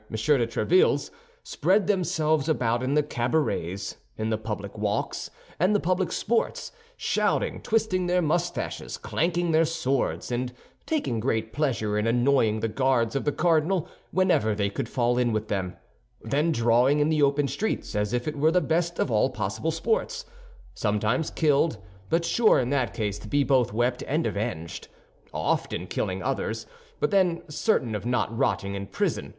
[0.09, 1.11] de Tréville's,
[1.43, 7.61] spread themselves about in the cabarets, in the public walks, and the public sports, shouting,
[7.61, 10.53] twisting their mustaches, clanking their swords, and
[10.87, 15.31] taking great pleasure in annoying the Guards of the cardinal whenever they could fall in
[15.33, 15.75] with them;
[16.23, 19.69] then drawing in the open streets, as if it were the best of all possible
[19.69, 20.25] sports;
[20.73, 21.77] sometimes killed,
[22.09, 24.87] but sure in that case to be both wept and avenged;
[25.31, 26.65] often killing others,
[26.99, 29.29] but then certain of not rotting in prison, M.